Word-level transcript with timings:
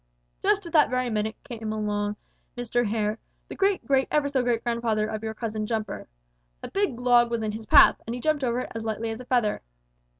"Just 0.41 0.65
at 0.65 0.73
that 0.73 0.89
very 0.89 1.11
minute 1.11 1.35
along 1.61 2.15
came 2.55 2.63
Mr. 2.65 2.87
Hare, 2.87 3.19
the 3.49 3.53
great 3.55 3.85
great 3.85 4.07
ever 4.09 4.27
so 4.29 4.41
great 4.41 4.63
grandfather 4.63 5.05
of 5.07 5.21
your 5.23 5.35
cousin 5.35 5.67
Jumper. 5.67 6.07
A 6.63 6.71
big 6.71 6.99
log 6.99 7.29
was 7.29 7.43
in 7.43 7.51
his 7.51 7.67
path, 7.67 8.01
and 8.07 8.15
he 8.15 8.19
jumped 8.19 8.43
over 8.43 8.61
it 8.61 8.71
as 8.73 8.83
lightly 8.83 9.11
as 9.11 9.21
a 9.21 9.25
feather. 9.25 9.61